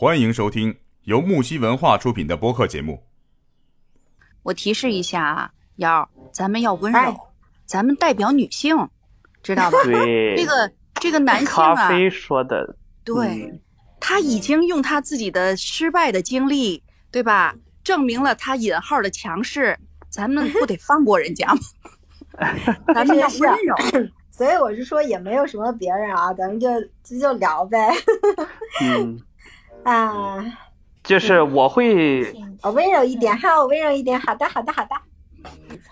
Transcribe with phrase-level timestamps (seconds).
[0.00, 3.02] 欢迎收听由木西文化出品的播客节目。
[4.44, 7.14] 我提示一下啊，瑶，咱们要温柔，哎
[7.66, 8.74] 咱们代表女性，
[9.42, 9.76] 知道吧？
[9.84, 12.74] 对，这个这个男性咖啊，啡说的，
[13.04, 13.60] 对、嗯
[14.00, 17.54] 他已经用他自己的失败的经历，对吧？
[17.84, 19.78] 证明了他引号的强势，
[20.08, 21.60] 咱们不得放过人家吗？
[22.94, 24.08] 咱们要温柔。
[24.30, 26.70] 所以我是说也没有什么别人啊，咱们就
[27.04, 27.76] 就就聊呗。
[28.82, 29.20] 嗯，
[29.90, 30.44] 啊，
[31.02, 34.20] 就是我会，我温柔一点哈，我温柔一点。
[34.20, 34.90] 好的，好的，好的。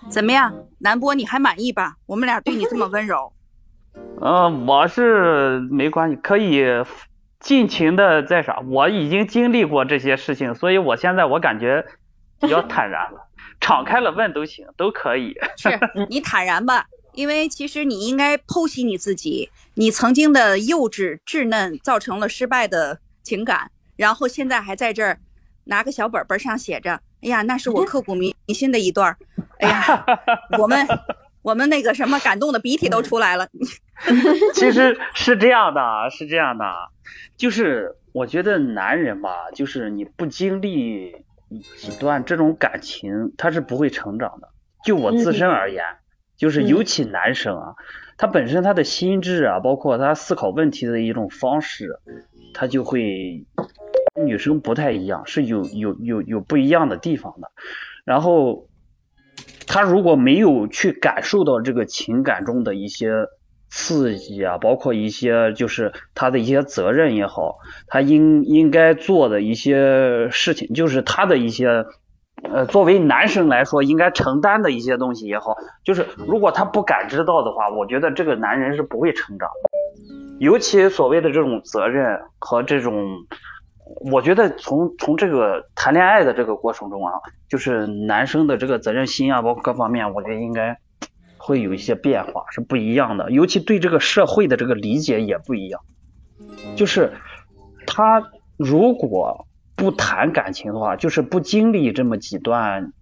[0.09, 1.95] 怎么样，南波，你还满意吧？
[2.05, 3.33] 我们俩对你这么温柔，
[4.21, 6.63] 嗯、 我是没关系，可以
[7.41, 11.85] 尽情的在啥，我已经经历过这些事情，所以我现在我感觉
[12.39, 13.27] 比较坦然了，
[13.59, 15.35] 敞开了问都行，都可以。
[15.57, 15.77] 是
[16.09, 25.19] 你坦然吧，因为其实你应该剖析你自己，你曾经的幼稚稚嫩造成了失败的情感，然后现在还在这儿
[25.65, 29.17] 拿个小本本上写着，哎呀，那是我刻骨铭心的一段儿，
[29.59, 30.05] 哎呀，
[30.57, 30.87] 我们
[31.43, 33.45] 我们那个什么感动的鼻涕都出来了，
[34.55, 36.63] 其实是这样的啊，是这样的。
[36.63, 36.87] 啊，
[37.35, 41.25] 就是我觉得男人吧，就是你不经历
[41.75, 44.47] 几段这种感情，他是不会成长的。
[44.85, 45.83] 就我自身而言，
[46.37, 47.75] 就是尤其男生啊，
[48.17, 51.99] 他本身他的心智啊，包括他思考问题的一种方式，
[52.53, 53.67] 他就会跟
[54.25, 57.51] 女生不太一样，是有有有有不一样的地方的。
[58.05, 58.67] 然后
[59.67, 63.11] 他如果没有去感受到这个情感中的一些
[63.69, 67.57] 刺激啊，包括一些就是他的一些责任也好，
[67.87, 71.85] 他应应该做的一些事情，就是他的一些
[72.41, 79.69] 呃作为男生来说应该承担的一些东西也好，就是如果他不感知到的话，我觉得这个男人是不会成长的。
[80.39, 83.05] 尤其所谓的这种责任和这种，
[84.11, 87.13] 我觉得从从这个谈恋爱的这个过程中啊，
[87.47, 90.77] 就是男生的这个责任心啊，包括各方面，我觉得应该
[91.37, 93.31] 会有一些变化，是不一样的。
[93.31, 95.81] 尤其对这个社会的这个理解也不一样。
[96.75, 97.13] 就是
[97.87, 102.93] 他如果不谈感情的话，就是不经历这么几段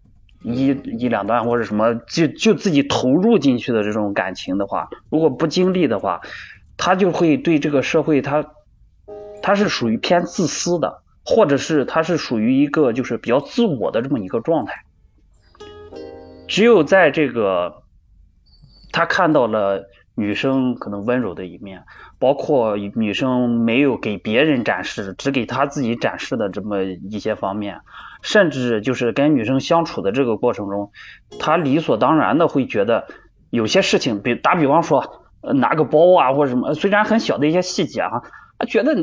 [0.41, 6.22] 一一两段或者什么，就就自己投入进去的这种感情的话，如果不经历的话，
[6.78, 8.45] 他就会对这个社会他
[9.47, 14.84] 他是属于偏自私的，或者是他是属于一个就是比较自我的这么一个状态。
[16.50, 17.84] 只有在这个
[18.91, 19.85] 他看到了
[20.16, 21.85] 女生可能温柔的一面，
[22.19, 27.79] 包括女生没有给别人展示，只给他自己展示的这么一些方面，
[28.22, 30.91] 甚至就是跟女生相处的这个过程中，
[31.40, 33.08] 他理所当然的会觉得
[33.50, 35.24] 有些事情，比打比方说。
[35.53, 38.22] 拿个包啊或者什么，虽然很小的一些细节哈、
[38.58, 38.96] 啊，觉得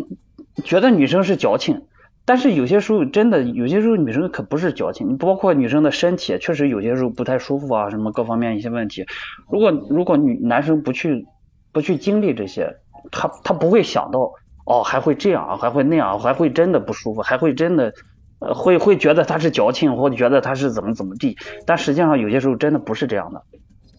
[0.62, 1.82] 觉得女生是矫情，
[2.24, 9.06] 但是有些时候真的有些时候女生可不是矫情，你包括女生的身体确实有些时候不太舒服啊，什么各方面一些问题。
[9.50, 11.26] 如果如果女男生不去
[11.72, 12.76] 不去经历这些，
[13.10, 14.32] 他他不会想到
[14.64, 17.92] 哦还会这样，还会那样，还会真的不舒服，还会真的
[18.38, 23.42] 呃会会觉得他是矫情，或者觉得他是怎么怎么地，但实际上有些时候真的不是这样的，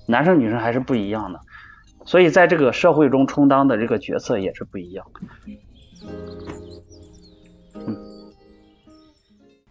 [0.07, 1.39] 男生女生还是不一样的。
[2.05, 5.05] 所以在这个社会中充当的这个角色也是不一样。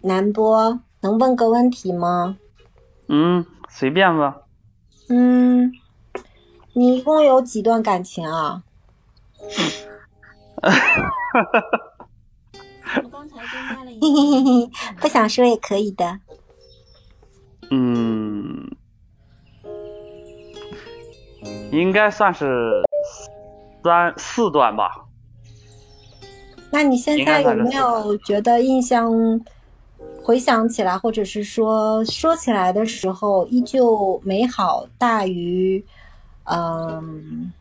[0.03, 2.37] 南波，能问个问题吗？
[3.09, 4.43] 嗯，随便吧。
[5.09, 5.73] 嗯，
[6.75, 8.63] 你一共有几段感情啊？
[13.03, 14.71] 我刚才增加了嘿嘿嘿，
[15.01, 16.21] 不想说也可以的。
[17.71, 18.71] 嗯，
[21.73, 22.83] 应该算是
[23.83, 25.07] 三四段吧。
[26.75, 29.09] 那你现在有没有觉得印象
[30.21, 35.85] 回想起来，或者是说说起来的时候，依旧美好大于，
[36.51, 37.53] 嗯，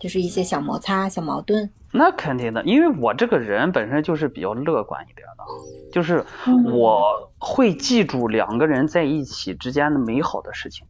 [0.00, 1.68] 就是一些小摩擦、小矛盾？
[1.92, 5.44] 那肯定的，因为我这个人本身就是比较乐观一点的，
[5.92, 10.86] 就是嗯我会记住两个人在一起之间的美好的事情，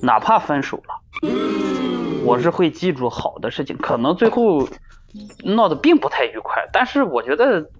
[0.00, 1.28] 哪怕分手了，
[2.24, 4.66] 我是会记住好的事情，可能最后
[5.44, 7.70] 闹得并不太愉快，但是我觉得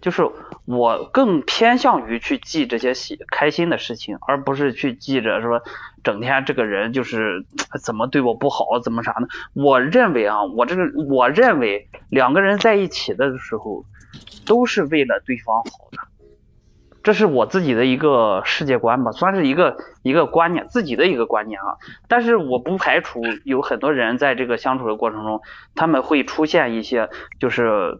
[0.00, 0.22] 就是
[0.64, 5.62] 我更偏向于去记这些喜开心的事情，而不是去记着说
[6.04, 7.44] 整天这个人就是
[7.82, 9.28] 怎么对我不好，怎么啥的？
[9.54, 13.84] 我认为啊，我这个我认为两个人在一起的时候
[14.46, 15.98] 都是为了对方好的，
[17.08, 21.78] 这是我自己的一个世界观吧，算是一个一个观念，自己的一个观念啊。
[22.06, 25.40] 但是我不排除有很多人在这个相处的过程中，
[25.74, 27.08] 他们会出现一些，
[27.40, 27.98] 就是，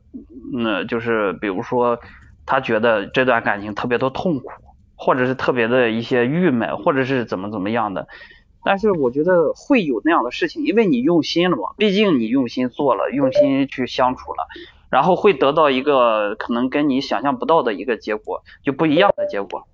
[0.54, 1.98] 嗯，就是比如说，
[2.44, 4.50] 他觉得这段感情特别的痛苦，
[4.94, 8.08] 或者是特别的一些郁闷，或者是怎么怎么样的。
[8.62, 14.46] 但是我觉得会有那样的事情，因为你用心了嘛，毕竟你用心做了，用心去相处了，
[14.90, 19.66] 然后会得到一个可能跟你想象不到的一个结果，就不一样的结果，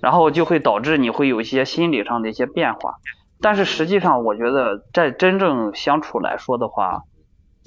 [0.00, 2.96] 然后就会导致你会有一些心理上的一些变化。
[3.40, 7.02] 但是实际上，我觉得在真正相处来说的话，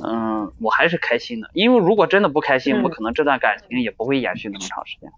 [0.03, 5.11] 嗯，我还是开心的，因为如果真的不开心，嗯我可能这段感情也不会延续那么长时间。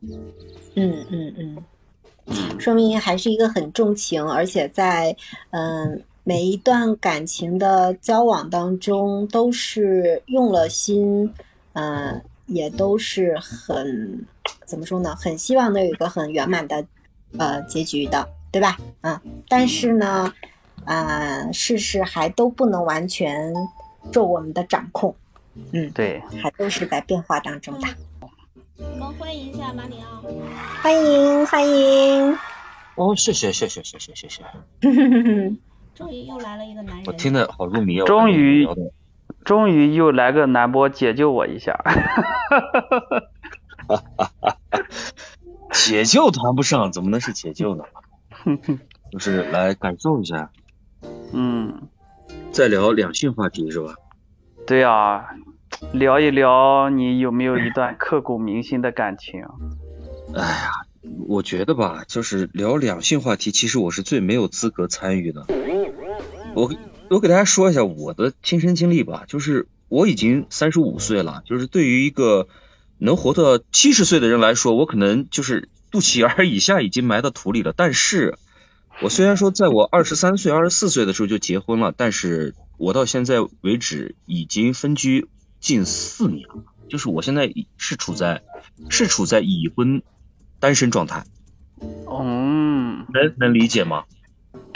[0.76, 1.58] 嗯嗯嗯，
[2.26, 5.16] 嗯说明还是一个很重情，而且在
[5.52, 11.32] 嗯、每一段感情的交往当中都是用了心，
[11.80, 14.26] 嗯、也都是很
[14.66, 15.16] 怎么说呢？
[15.16, 16.84] 很希望能有一个很圆满的
[17.38, 18.76] 呃结局的，对吧？
[19.02, 20.34] 嗯，但是呢，
[20.86, 23.54] 呃，事事还都不能完全
[24.12, 25.14] 受我们的掌控，
[25.72, 27.88] 嗯，对，还都是在变化当中的。
[28.78, 30.24] 我们欢迎一下马里奥。
[30.82, 32.38] 欢迎欢迎，
[32.96, 34.44] 哦，谢谢谢谢谢谢谢谢，
[35.94, 37.06] 终于又来了一个男人。
[37.06, 38.06] 我听得好入迷哦。
[38.06, 38.68] 终于
[39.48, 41.80] 终于又来个男播解救我一下。
[45.72, 47.86] 解救谈不上，怎么能是解救呢？
[49.10, 50.52] 就是来感受一下，
[51.32, 51.88] 嗯，
[52.52, 53.96] 再聊两性话题是吧？
[54.68, 55.28] 对啊，
[55.94, 59.46] 聊一聊你有没有一段刻骨铭心的感情？
[60.36, 60.72] 哎呀，
[61.30, 65.46] 我觉得吧，就是聊两性话题，其实我是最没有资格参与的。
[66.54, 66.70] 我
[67.10, 72.48] 我给大家说一下我的亲身经历吧，就是我已经三十五岁了，就是对于一个
[72.98, 77.74] 能活到七十岁的人来说，我可能就是肚脐眼儿以下已经埋到土里了。
[77.76, 78.38] 但是，
[79.02, 85.30] 我虽然说在我二十三岁、二十四岁的时候就结婚了，但是我到现在为止已经分居
[85.62, 88.44] 近四年了，就是我现在是处在
[88.90, 90.04] 是处在已婚
[90.60, 91.24] 单身状态，
[91.80, 94.04] 嗯，能能理解吗？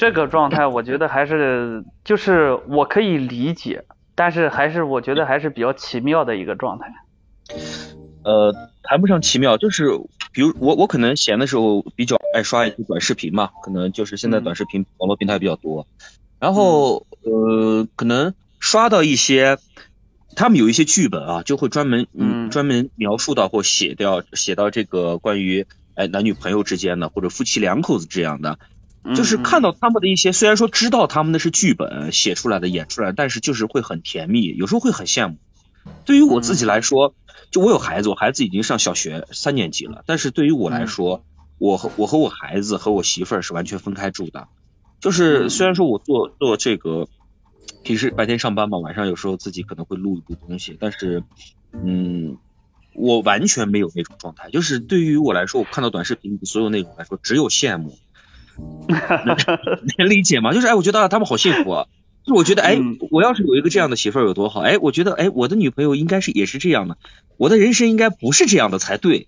[0.01, 6.91] 这个状态我觉得还是就是我可以理解，但是还是我觉得还是比较奇妙的一个状态。
[8.23, 8.51] 呃，
[8.81, 9.91] 谈不上奇妙，就是
[10.33, 14.43] 比如我我可能闲的时候比较爱刷一些短视频嘛，可能就是现在嗯。
[14.43, 15.85] 短视频网络平台比较多，
[16.39, 19.59] 然后呃可能刷到一些
[20.35, 28.57] 他们有一些剧本啊，就会专门嗯专门描述到或写掉写到这个关于哎男女朋友之间的或者夫妻两口子这样的，
[29.15, 35.37] 就是嗯看到他们的一些，虽然说知道他们的是剧本写出来的、演出来的，但是就是会很甜蜜，有时候会很羡慕。
[36.05, 37.15] 对于我自己来说，
[37.49, 41.23] 就我有孩子，我孩子已经上小学三年级了，但是对于我来说，
[41.57, 44.47] 我和我和我孩子和我媳妇儿是完全分开住的。
[44.99, 47.07] 就是嗯虽然说我做做这个，
[47.83, 51.23] 平时白天上班嘛，晚上有时候自己可能会录一录东西，但是
[51.73, 52.37] 嗯，
[52.93, 54.51] 我完全没有那种状态。
[54.51, 57.97] 就是对于我来说，我看到短视频所有内容来说，只有羡慕。
[59.97, 60.53] 能理解吗？
[60.53, 61.87] 就是哎，我觉得啊，他们好幸福啊。
[62.25, 64.61] 就我觉得哎嗯，我要是有一个这样的媳妇儿有多好？
[64.61, 66.97] 哎，我觉得哎，我的女朋友应该是也是这样的，
[67.37, 69.27] 我的人生应该不是这样的才对。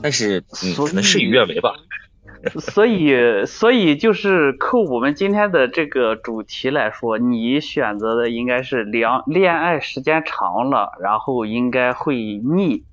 [0.00, 1.74] 但是嗯，所以可能事与愿违吧。
[2.60, 12.84] 所以，所以就是扣我们今天的这个主题来说，你选择的应该是两恋爱时间长了，然后应该会腻，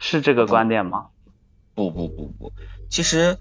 [0.00, 1.06] 是这个观点吗？
[1.76, 2.52] 不不不不，
[2.88, 3.38] 其实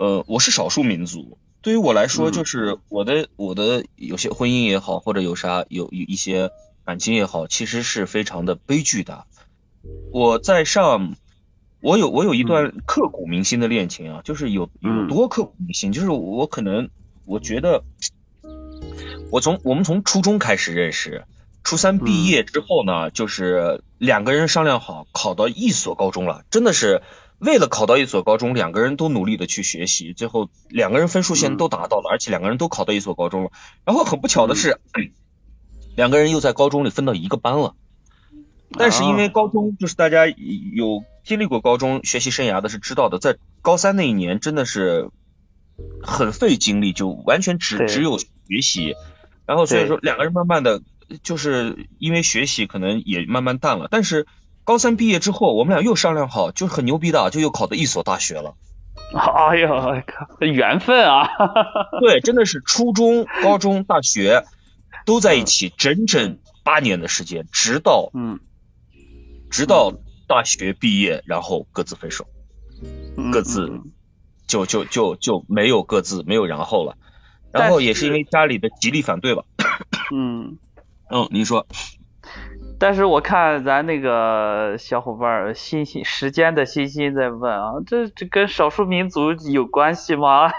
[0.00, 1.36] 呃，我是少数民族。
[1.60, 6.50] 对于我来说，嗯就是我的我的有些婚姻也好，或者有啥有有一些
[6.86, 9.26] 感情也好，其实是非常的悲剧的。
[10.10, 11.16] 我在上，
[11.82, 16.88] 我有我有一段刻骨铭心的恋情啊，就是有有嗯多刻骨铭心，就是我可能
[17.26, 17.84] 我觉得，
[19.30, 21.26] 我从我们从初中开始认识，
[21.62, 27.02] 初三毕业之后呢，就是两个人商量好考到一所高中了，真的是
[27.40, 33.50] 为了考到一所高中，两个人都努力的去学习，最后两个人分数线嗯都达到了，而且两个人都考到一所高中了。
[33.84, 34.78] 然后很不巧的是，
[35.96, 37.74] 两个人又在高中里分到一个班了。
[38.72, 45.10] 但是因为高中就是大家有经历过高中学习生涯的是知道的，在高三那一年真的是
[46.02, 48.94] 很费精力，就完全只只有学习。
[49.46, 50.82] 然后所以说两个人慢慢的，
[51.24, 53.88] 就是因为学习可能也慢慢淡了。
[53.90, 54.28] 但是
[54.70, 58.54] 高三毕业之后，我们俩又商量好，就是很牛逼的，就又考到一所大学了。
[59.12, 59.68] 哎呀，
[60.06, 61.28] 靠缘分啊！
[62.00, 64.44] 对，真的是初中、高中、大学
[65.04, 68.38] 都在一起，整整八年的时间，直到嗯，
[69.50, 69.92] 直到
[70.28, 72.28] 大学毕业，然后各自分手。
[73.32, 73.72] 各自
[74.46, 76.96] 就就就就没有各自没有然后了。
[77.50, 79.42] 然后也是因为家里的极力反对吧。
[80.14, 80.58] 嗯，
[81.10, 81.66] 嗯，您说。
[82.80, 90.50] 但是我看咱那个小伙伴儿欣欣时间的欣欣在问啊，这这跟少数民族有关系吗？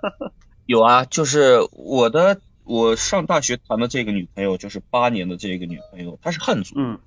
[0.64, 6.98] 有啊，就是我的我上大学谈的这个女朋友，就是八年的这个女朋友，她是汉族，嗯。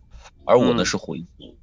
[0.46, 1.56] 而我呢嗯是回族。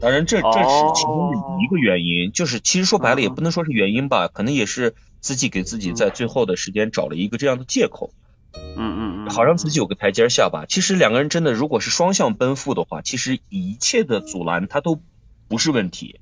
[0.00, 8.10] 当然这，这是其中的一个原因，就是其实说白了也不能说是原因吧，可能也是自己给自己在最后的时间找了一个这样的借口，
[8.54, 10.66] 嗯嗯嗯，好让自己有个台阶下吧。
[10.68, 15.00] 其实两个人真的如果是双向奔赴的话，其实一切的阻拦它都
[15.48, 16.20] 不是问题。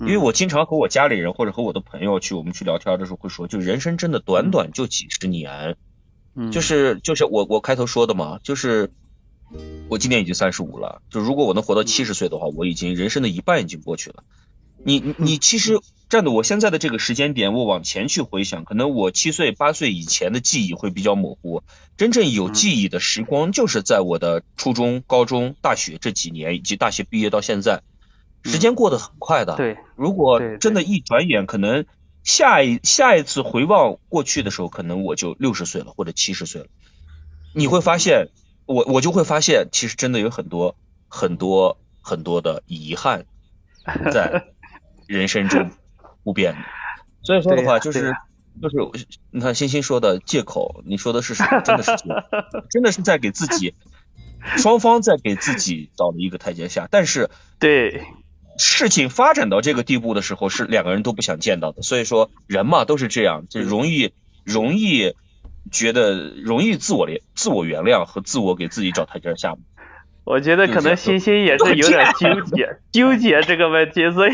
[0.00, 5.76] 因为我经常和我家里人或者和我的朋友去，我们去聊天的时候会说，就人生真的短短就几十年，
[6.34, 8.90] 嗯就是就是我我开头说的嘛，就是
[9.88, 14.24] 我今年已经三十五了，就如果我能活到七十岁的话，我已经人生的一半已经过去了。
[14.82, 15.78] 你你你其实
[16.12, 21.62] 站的我现在的这个时间点，我往前去回想，可能我七岁八岁以前的记忆会比较模糊，
[21.96, 27.80] 真正有记忆的时光就是在我的初中、高中、大学这几年，以及大学毕业到现在，
[28.44, 29.56] 时间过得很快的。
[29.56, 31.86] 对，如果真的，一转眼，可能
[32.22, 36.66] 下一下一次回望过去的时候，可能我就六十岁了，或者七十岁了。
[37.54, 38.28] 你会发现，
[38.66, 40.76] 我我就会发现，其实真的有很多
[41.08, 43.24] 很多很多的遗憾
[44.12, 44.48] 在
[45.08, 45.70] 人生中
[46.24, 46.58] 不变的。
[47.22, 48.14] 所以说的话，就是
[48.60, 51.60] 就是你看欣欣说的借口，你说的是什么？
[51.60, 53.74] 真的是借口， 真的是在给自己
[54.56, 58.04] 双方在给自己找了一个台阶下，但是 对，
[58.58, 61.82] 事情发展到这个地步的时候，是两个人都不想见到的。
[61.82, 64.12] 所以说，人嘛都是这样，就容易
[64.44, 65.14] 容易
[65.70, 69.58] 觉得容易自我怜自我原谅和自我给自己找台阶下嘛。
[70.24, 74.32] 我觉得可能欣欣也是有点纠结纠结这个问题，所以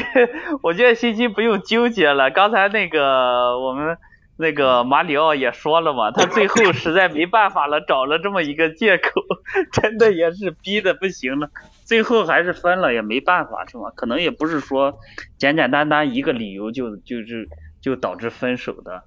[0.63, 2.31] 我觉得欣欣不用纠结了。
[2.31, 3.97] 刚才那个我们
[4.37, 9.11] 那个马里奥也说了嘛，他最后实在没办法了，找了这么一个借口，
[9.73, 11.51] 真的也是逼的不行了，
[11.85, 13.91] 最后还是分了，也没办法是吗？
[13.97, 14.99] 可能也不是说
[15.39, 17.49] 简简单单一个理由就就是
[17.81, 19.05] 就导致分手的。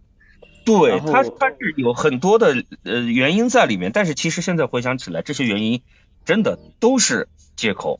[0.63, 5.81] 对，然后它它是有很多的呃原因在里面，但是其实现在回想起来，这些原因
[6.25, 7.99] 真的都是借口。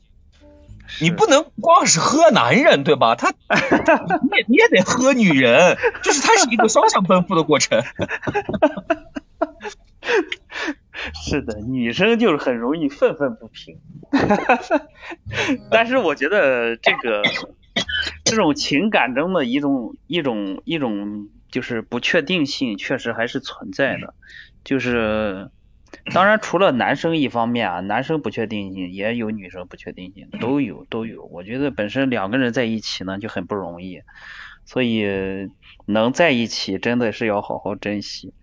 [1.00, 3.14] 你不能光是喝男人，对吧？
[3.14, 3.36] 他你
[4.36, 7.82] 也你也得喝女人，就是它是一个双向奔赴的过程。
[11.24, 13.78] 是的，女生就是很容易愤愤不平。
[15.70, 17.22] 但是我觉得这个
[18.24, 24.14] 这种情感中的一种一种一种就是不确定性，确实还是存在的。
[24.62, 25.50] 就是
[26.12, 31.24] 当然除了男生一方面啊，男生不确定性也有女生不确定性，都有都有。
[31.26, 34.02] 我觉得本身两个人在一起呢就很不容易，
[34.64, 35.06] 所以
[35.86, 38.34] 能在一起真的是要好好珍惜。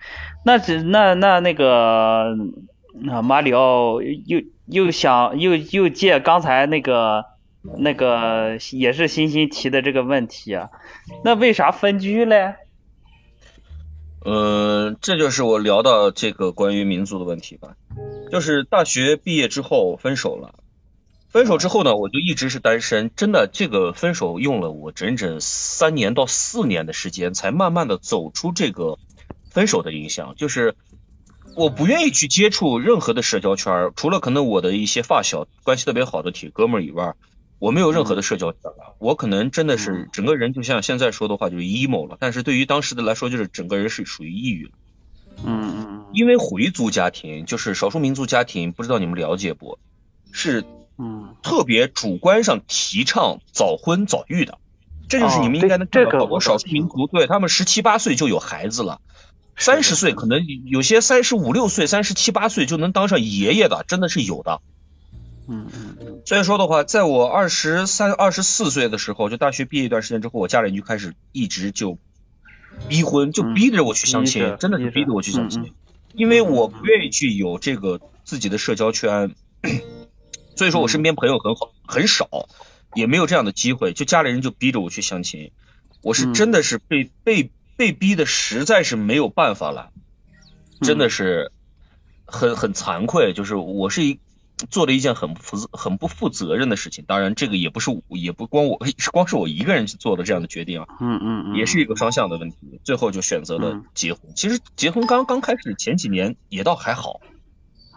[0.45, 2.35] 那只那那那个
[2.93, 7.25] 那马里奥又又想又又借刚才那个
[7.77, 10.69] 那个也是欣欣提的这个问题啊，
[11.25, 12.55] 那为啥分居嘞？
[14.25, 17.75] 嗯，这就是我聊到这个关于民族的问题吧。
[18.31, 20.55] 就是大学毕业之后分手了，
[21.29, 23.11] 分手之后呢，我就一直是单身。
[23.15, 28.99] 真的，这个分手用了我整整三年到四年的时间，才慢慢的走出这个
[29.49, 30.35] 分手的影响。
[30.35, 30.75] 就是
[31.55, 37.15] 我不愿意去接触任何的社交圈，除了可能我的一些发小关系特别好的铁哥们以外，
[37.59, 38.95] 我没有任何的社交圈了。
[38.99, 44.71] 我可能真的是整个人就像现在说的话就是 emo 了，但是对于当时的来说，就是整个人是属于抑郁了。
[45.45, 49.77] 嗯嗯因为回族家庭就是少数民族家庭，不知道你们了解不？
[50.31, 50.63] 是
[50.97, 54.57] 嗯特别主观上提倡早婚早育的，
[55.07, 59.01] 这就是你们应该能看到好多我少数民族，对他们十七八岁就有孩子了，
[59.55, 64.61] 三十岁可能有些三十五六岁、三十七八岁就能当上爷爷的，真的是有的。
[65.49, 66.21] 嗯嗯嗯。
[66.25, 71.97] 所以说的话，在我二十三、二十四岁的时候，就大学毕业一段时间之后，我家里人就开始一直就
[72.87, 73.53] 逼婚，就嗯。
[73.53, 75.13] 逼着我去相亲，真的是逼着。
[75.13, 75.73] 我去相亲，
[76.13, 79.35] 因为我不愿意去有这个自己的社交圈，
[80.55, 82.47] 所以说我身边朋友很好很少，
[82.95, 85.51] 也没有这样的机会，就家里人就逼着我去相亲，
[86.01, 86.33] 我是嗯。
[86.33, 89.91] 真的是被、被被逼的实在是没有办法了，
[90.81, 91.51] 真的是
[92.25, 94.19] 很很惭愧，就是我是一
[94.69, 97.05] 做了一件很不负很不负责任的事情。
[97.07, 102.79] 当然，这个也不是我也不光我 是光是我一个人去做的这样的决定啊，嗯嗯嗯，也是一个双向的问题。
[102.83, 104.33] 最后就选择了嗯结婚。
[104.35, 107.21] 其实结婚刚刚开始前几年也倒还好，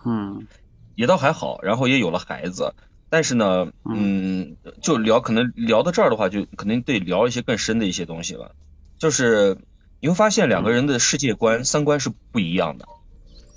[0.05, 0.47] 嗯
[0.95, 2.75] 也倒还好，然后也有了孩子。
[3.09, 8.55] 但是呢，嗯，就聊可能聊到这儿的话，就肯定得聊一些更深的一些东西了。
[8.99, 9.59] 就是
[10.01, 12.87] 你会发现两个人的世界观、三观是不一样的。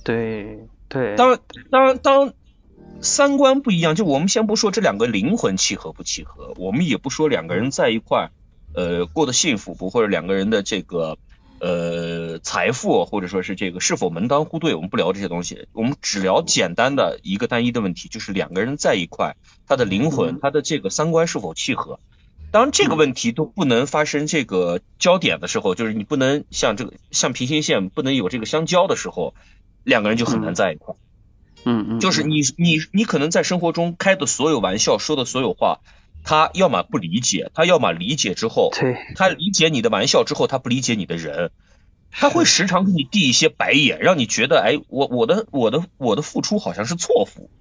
[0.04, 1.40] 对对，当
[1.72, 2.34] 当当
[3.06, 8.32] 三观不一样，就我们先不说这两个灵魂契合不契合，我们也不说两个人在一块
[8.74, 11.18] 呃过得幸福不，或者两个人的这个。
[11.58, 21.98] 呃，财富或者说是这个是否门当户对，我们不聊这些东西，我们只聊简单的一个单一的问题，就是两个人在一块，他的灵魂，他的这个三观是否契合。
[22.52, 29.34] 当这个问题都不能发生这个焦点的时候，就是你不能像这个像平行线不能有这个相交的时候，
[29.86, 30.94] 两个人就很难在一块。
[31.65, 35.79] 嗯嗯，就是你你你可能在生活中开的所有玩笑，说的所有话。
[36.27, 38.72] 他要么不理解，他要么理解之后，
[39.15, 41.51] 他理解你的玩笑之后，他不理解你的人，
[42.10, 47.51] 他会时常给你递一些白眼，让你觉得，哎，我我的我的我的付出好像是错付。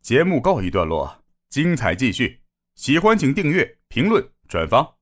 [0.00, 2.42] 节目告一段落，精彩继续，
[2.76, 4.95] 喜欢请订阅、评论、转发。